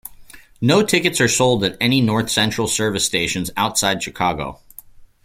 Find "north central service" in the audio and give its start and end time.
2.01-3.05